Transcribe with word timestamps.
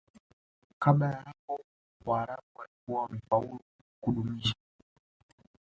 Kabla 0.79 1.09
ya 1.11 1.21
hapo 1.23 1.61
Waarabu 2.05 2.49
walikuwa 2.55 3.01
wamefaulu 3.01 3.59
kudumisha 4.03 4.55